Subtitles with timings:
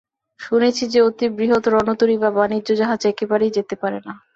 [0.39, 4.13] শুনেছি যে, অতি বৃহৎ রণতরী বা বাণিজ্য-জাহাজ একেবারেই যেতে পারে না।